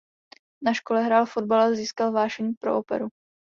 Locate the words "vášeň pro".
2.11-2.77